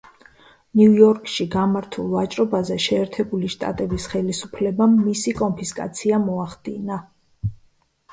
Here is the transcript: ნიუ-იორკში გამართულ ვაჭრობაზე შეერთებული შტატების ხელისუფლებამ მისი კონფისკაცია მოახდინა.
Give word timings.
ნიუ-იორკში 0.79 1.43
გამართულ 1.55 2.07
ვაჭრობაზე 2.13 2.77
შეერთებული 2.85 3.49
შტატების 3.55 4.07
ხელისუფლებამ 4.13 4.95
მისი 5.03 5.35
კონფისკაცია 5.43 6.21
მოახდინა. 6.25 6.99